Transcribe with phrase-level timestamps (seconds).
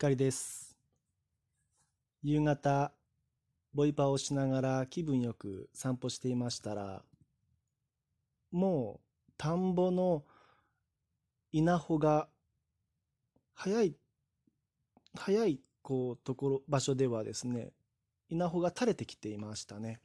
[0.00, 0.78] 光です。
[2.22, 2.94] 夕方、
[3.74, 7.02] ボイパをしながら気分よく散歩していましたら、
[8.50, 10.24] もう田んぼの
[11.52, 12.30] 稲穂が
[13.52, 13.94] 早い、
[15.14, 17.74] 早いこうところ、場所ではですね、
[18.30, 20.00] 稲穂が垂れてきていましたね。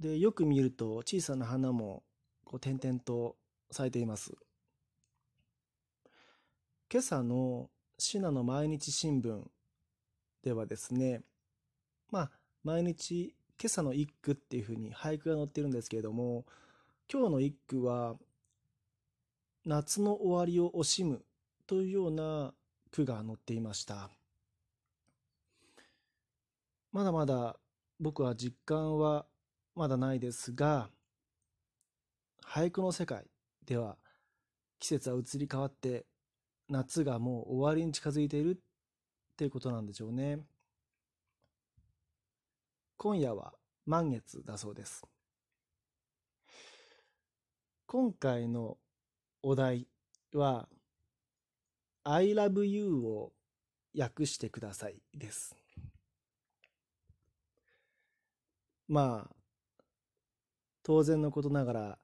[0.00, 2.02] で、よく見ると小さな花も
[2.44, 3.36] こう点々と
[3.70, 4.32] 咲いています。
[6.90, 9.42] 今朝のシナの毎日新聞
[10.42, 11.22] ではですね、
[12.10, 12.30] まあ、
[12.62, 16.44] 毎日今朝の一句っていうふうに俳句が載ってるんですけれども、
[17.10, 18.16] 今日の一句は、
[19.64, 21.24] 夏の終わりを惜しむ
[21.66, 22.52] というような
[22.90, 24.10] 句が載っていました。
[26.92, 27.56] まだまだ
[27.98, 29.24] 僕は実感は
[29.74, 30.90] まだないですが、
[32.44, 33.24] 俳句の世界
[33.64, 33.96] では
[34.78, 36.04] 季節は移り変わって
[36.68, 38.56] 夏がもう終わりに近づいているっ
[39.36, 40.40] ていうことなんでしょうね。
[42.96, 43.52] 今夜は
[43.84, 45.04] 満月だそうです。
[47.86, 48.78] 今回の
[49.42, 49.86] お題
[50.32, 50.68] は
[52.02, 53.32] I love you を
[53.96, 55.54] 訳してくださいです。
[58.88, 59.36] まあ、
[60.82, 61.98] 当然のことながら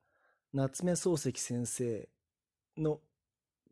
[0.53, 2.09] 夏目漱石先生
[2.77, 3.01] の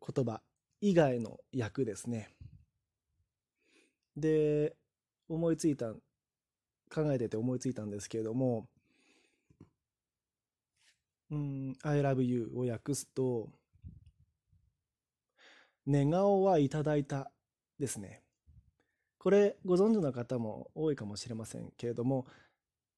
[0.05, 0.41] 言葉
[0.81, 2.29] 以外の役ですね。
[4.17, 4.75] で、
[5.29, 5.93] 思いついた、
[6.93, 8.67] 考えてて思いついたんですけれども、
[11.29, 13.47] うん、I love you を訳すと、
[15.85, 17.31] 寝顔はいただいた
[17.79, 18.21] ですね。
[19.17, 22.25] これご存知の方も多いかもしれませんけれども、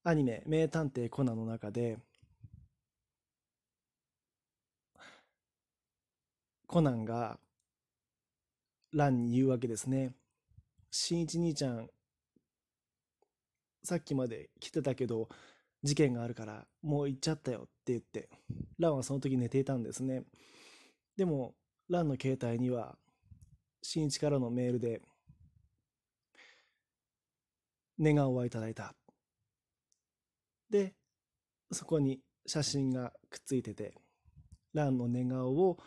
[0.04, 1.98] アニメ名探偵コナンの中で、
[6.66, 7.40] コナンが
[8.94, 10.14] 欄に言うわけですね。
[10.92, 11.90] しんいち兄ちゃん、
[13.84, 15.28] さっきまで来てたけど、
[15.82, 18.30] 事件があるからもう行っちゃったよって言って、
[18.80, 20.24] ランはその時寝ていたんですね。
[21.18, 21.56] でも、
[21.90, 22.98] ランの携帯には、
[23.82, 25.02] しんいちからのメールで、
[27.98, 28.96] 寝顔はいただいた。
[30.70, 30.96] で、
[31.72, 33.96] そこに写真がくっついてて、
[34.74, 35.78] ランの寝顔を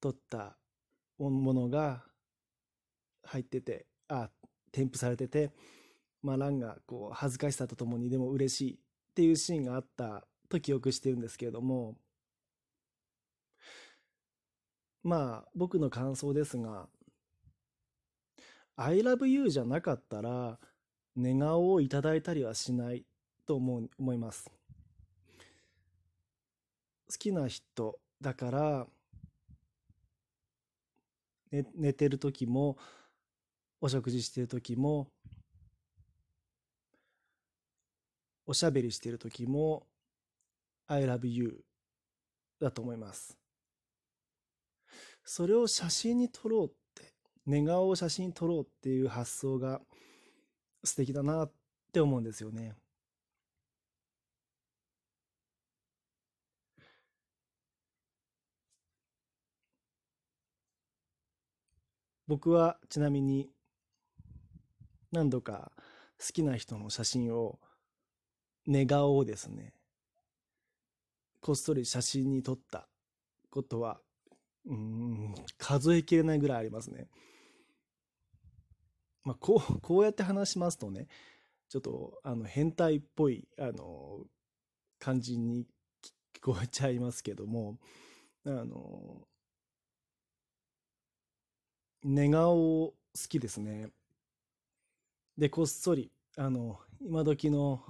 [0.00, 0.56] 撮った
[1.18, 2.04] ものが
[3.30, 4.28] 入ってて、あ、
[4.72, 5.52] 添付されてて、
[6.22, 8.78] まあ、ランがこう恥ずかしさとともにでも嬉しいっ
[9.14, 11.96] ていうシーンがあったと記憶してるんですけれども、
[15.02, 16.88] まあ僕の感想ですが、
[18.76, 20.58] I love you じゃなかったら
[21.14, 23.04] 寝顔をいただいたりはしない
[23.46, 24.50] と思う思います。
[27.10, 28.86] 好きな人だから、
[31.50, 32.76] ね、寝てる時も
[33.80, 35.10] お食事している時も、
[38.46, 39.86] おしゃべりしている時も、
[40.86, 41.64] I love you
[42.60, 43.38] だと思います。
[45.24, 47.14] それを写真に撮ろうって、
[47.46, 49.80] 寝顔を写真に撮ろうっていう発想が
[50.84, 51.52] 素敵だなっ
[51.92, 52.74] て思うんですよね。
[62.26, 63.50] 僕はちなみに
[65.12, 65.72] 何度か
[66.18, 67.58] 好きな人の写真を、
[68.66, 69.72] 寝顔をですね、
[71.40, 72.88] こっそり写真に撮った
[73.50, 74.00] ことは、
[74.66, 77.08] うん、数えきれないぐらいありますね。
[79.24, 81.08] まあ、こう、こうやって話しますとね、
[81.68, 84.24] ちょっと、あの、変態っぽい、あの、
[84.98, 85.66] 感じに
[86.34, 87.78] 聞こえちゃいますけども、
[88.44, 89.26] あの、
[92.02, 92.56] 寝顔
[92.88, 92.94] 好
[93.28, 93.88] きですね。
[95.40, 97.82] で、こっそり、あの、今時の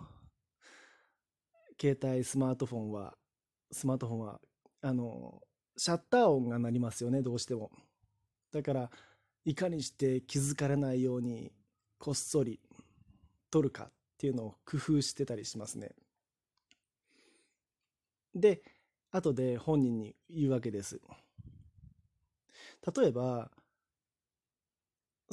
[1.81, 3.17] 携帯、スマートフォンは、
[3.73, 4.41] スマートフォンは、
[4.83, 5.43] あの、
[5.77, 7.73] シャッター音が鳴りますよね、どうしても。
[8.53, 8.91] だから、
[9.45, 11.51] いかにして気づかれないように、
[11.99, 12.61] こっそり
[13.51, 15.91] 撮るかっていうのを工夫してたりしますね。
[18.33, 18.63] で、
[19.11, 21.01] 後で本人に言うわけです。
[22.97, 23.51] 例えば、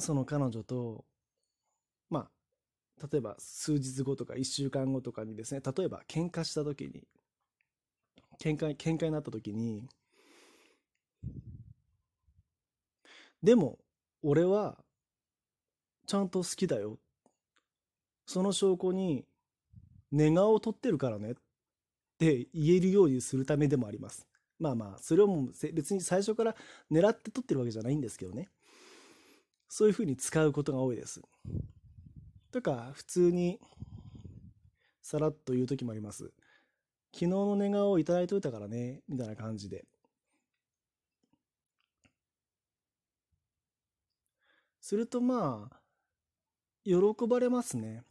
[0.00, 1.04] その彼女と
[3.00, 7.06] 例えば数日後とか1週間後とかにですね、例えば喧嘩した時に、
[8.40, 9.88] 喧嘩、喧嘩になった時に、
[13.42, 13.78] でも、
[14.22, 14.78] 俺は、
[16.06, 16.98] ちゃんと好きだよ。
[18.26, 19.24] その証拠に、
[20.10, 21.34] 寝顔を取ってるからねっ
[22.18, 24.26] て言えるようにするためでもあります。
[24.58, 26.56] まあまあ、それをも別に最初から
[26.90, 28.48] 狙って撮ってるわけじゃないんですけどね。
[29.68, 31.20] そういうふうに使うことが多いです。
[32.50, 33.58] とか、普通に
[35.02, 36.32] さらっと言う時もあります。
[37.12, 39.84] 昨日の寝顔をいただいといたからね、みたいな感じで。
[44.80, 45.80] するとまあ、
[46.84, 46.96] 喜
[47.28, 48.02] ばれますね。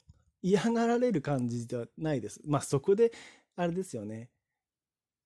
[0.41, 2.39] 嫌がられる感じではないです。
[2.45, 3.11] まあそこで、
[3.55, 4.29] あれですよね。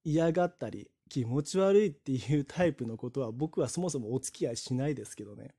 [0.04, 5.54] 嫌がったり、気持ち悪いっていうタイプのことは僕はそもそもお付き合いしないですけどね。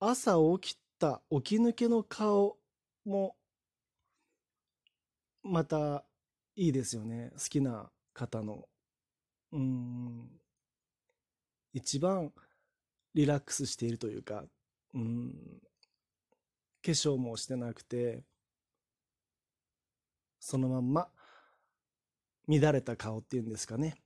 [0.00, 2.56] 朝起きた起き抜けの顔
[3.04, 3.36] も
[5.42, 6.04] また
[6.54, 7.30] いいですよね。
[7.38, 8.68] 好きな方の。
[9.52, 10.28] うん。
[11.72, 12.32] 一番
[13.14, 14.44] リラックスしているというか、
[14.94, 15.32] うん。
[16.84, 18.22] 化粧もしてなくて、
[20.40, 21.08] そのまんま
[22.48, 23.96] 乱れた顔っていうんですかね。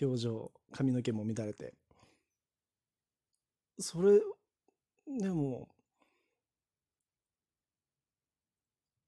[0.00, 1.74] 表情、髪の毛も乱れて。
[3.78, 4.20] それ
[5.06, 5.68] でも、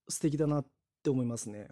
[0.09, 0.67] 素敵だなっ
[1.03, 1.69] て思いますね。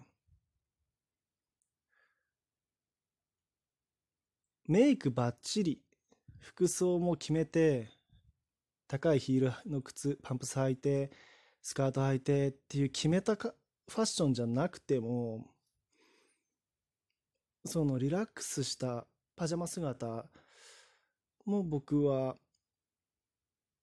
[4.66, 5.80] メイクばっちり、
[6.40, 7.88] 服装も決めて、
[8.88, 11.10] 高いヒールの靴、パンプス履いて、
[11.62, 13.54] スカート履いてっていう決めたか
[13.88, 15.46] ファッションじゃなくても、
[17.64, 19.06] そのリラックスした
[19.36, 20.26] パジャマ姿
[21.44, 22.36] も僕は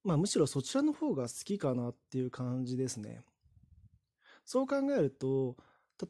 [0.03, 3.23] まあむしろそちらの方が好きかなっていう感じですね。
[4.45, 5.55] そう考えると、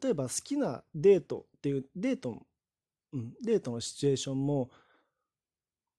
[0.02, 2.42] 例えば好きなデートっていう、デート、
[3.12, 4.70] うん、デートのシチュエーションも、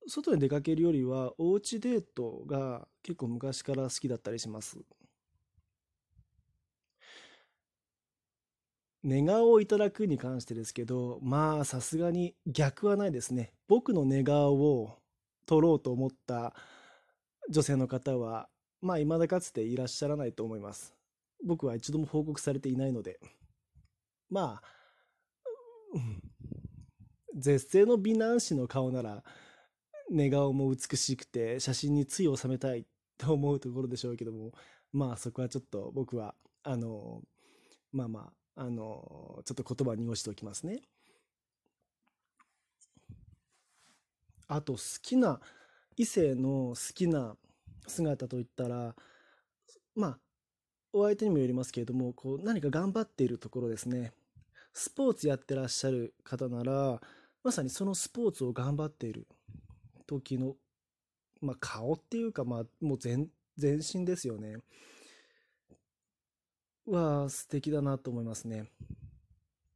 [0.07, 4.80] 外に出かけるよりは、おうちデートが結構昔から好きだったりします。
[9.03, 13.53] 寝顔をいただくに関してですけど、まあさすがに逆はないですね。
[13.68, 14.97] 僕の寝顔を
[15.45, 16.56] 撮ろうと思った
[17.50, 18.50] 女性の方は、
[18.81, 20.94] まあ、未だかつていらっしゃらないと思います。
[21.45, 23.19] 僕は一度も報告されていないので。
[24.30, 24.63] まあ、
[27.36, 29.24] 絶世の美男子の顔なら、
[30.09, 32.86] 寝顔も美しくて、写真につい収めたい
[33.18, 34.51] と思うところでしょうけども、
[34.92, 37.21] まあそこはちょっと僕は、あの、
[37.92, 40.81] まあまあ、あの、ちょっと言葉に濁しておきますね。
[44.47, 45.39] あと好きな
[45.97, 47.36] 異性の好きな
[47.88, 48.95] 姿といったら、
[49.95, 50.19] まあ、
[50.94, 54.12] お相手にもよりますけれども、こう何か頑張っているところですね。
[54.74, 57.01] スポーツやってらっしゃる方なら、
[57.44, 59.27] まさにそのスポーツを頑張っている
[60.07, 60.56] 時の、
[61.42, 64.57] まあ、顔っていうか、まあ、もう全全身ですよね。
[66.86, 68.65] は素敵だなと思いますね。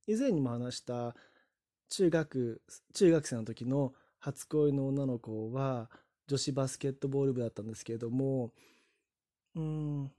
[0.07, 1.15] 以前にも話した
[1.89, 2.61] 中学、
[2.93, 5.89] 中学生の時の初恋の女の子は、
[6.29, 8.53] 女子バスケットボール部だったんですけれども、
[9.55, 10.11] うん、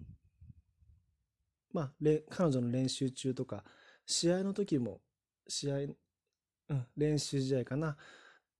[1.72, 1.90] まあ、
[2.30, 3.62] 彼女の練習中とか、
[4.06, 5.00] 試合の時も、
[5.46, 7.96] 試合、うん、練習試合かな、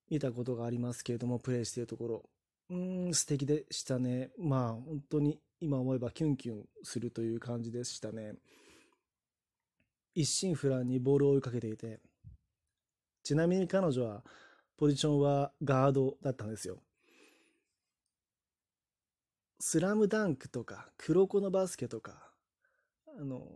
[0.09, 2.31] 見たことがありますけれども、プレイしているところ、
[2.71, 2.77] う
[3.09, 4.31] ん、素敵でしたね。
[4.39, 8.35] まあ、本当に今思えばキュンキュンするという感じでしたね。
[10.15, 11.99] 一心不乱にボールを追いかけていて、
[13.25, 14.25] ちなみに彼女は、
[14.77, 16.81] ポジションはガードだったんですよ。
[19.63, 22.33] スラムダンクとか、黒子のバスケとか、
[23.19, 23.47] あの、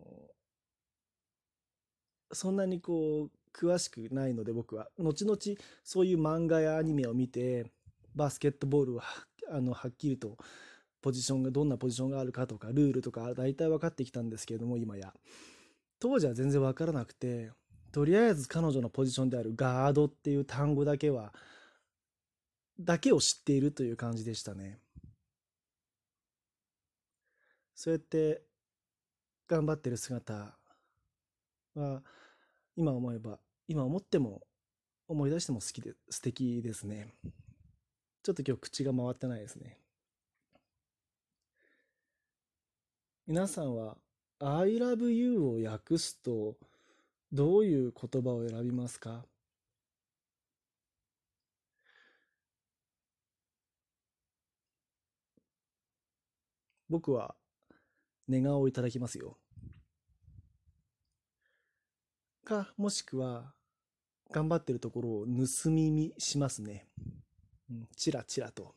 [2.31, 5.39] そんなにこう、詳しくないので僕は、後々
[5.83, 7.73] そういう漫画やアニメを見て、
[8.15, 9.05] バスケットボールは、
[9.51, 10.37] あの、はっきりと、
[11.01, 15.15] ポジションが、どんなポジションがあるかとか、ルールとか、大体分かってきたんですけれども、今や。
[16.01, 17.51] 当時は全然分からなくて、
[17.93, 21.33] とりあえず彼女のポジションであるガードっていう単語だけは、
[22.79, 24.81] だけを知っているという感じでしたね。
[27.75, 28.43] そうやって
[29.47, 30.57] 頑張ってる姿
[31.75, 32.03] は
[32.77, 33.39] 今思えば
[33.69, 34.43] 今思っても
[35.09, 37.15] 思い出しても好きで素敵ですね。
[38.23, 39.79] ちょっと今日口が回ってないですね。
[43.27, 43.97] 皆さんは
[44.39, 46.57] I love you を訳すと
[47.33, 49.27] どういう言葉を選びますか？
[56.89, 57.35] 僕は
[58.29, 59.39] 寝顔をいただきますよ。
[62.45, 63.55] か、もしくは、
[64.31, 66.87] 頑張ってるところを盗み見しますね。
[67.71, 68.75] うん、チラチラと。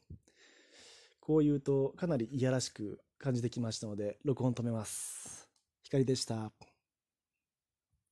[1.19, 5.49] こう言うとかなりいやらしく感じてきましたので、録音止めます。
[5.83, 6.51] 光でした。